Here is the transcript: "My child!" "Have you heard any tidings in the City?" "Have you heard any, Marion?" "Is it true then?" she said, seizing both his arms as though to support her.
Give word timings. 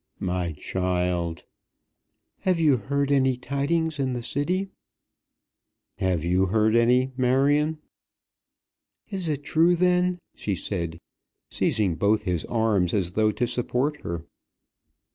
"My 0.19 0.53
child!" 0.53 1.43
"Have 2.39 2.59
you 2.59 2.77
heard 2.77 3.11
any 3.11 3.37
tidings 3.37 3.99
in 3.99 4.13
the 4.13 4.23
City?" 4.23 4.71
"Have 5.99 6.23
you 6.25 6.47
heard 6.47 6.75
any, 6.75 7.11
Marion?" 7.17 7.77
"Is 9.11 9.29
it 9.29 9.43
true 9.43 9.75
then?" 9.75 10.17
she 10.35 10.55
said, 10.55 10.97
seizing 11.51 11.97
both 11.97 12.23
his 12.23 12.45
arms 12.45 12.95
as 12.95 13.11
though 13.11 13.29
to 13.33 13.45
support 13.45 14.01
her. 14.01 14.25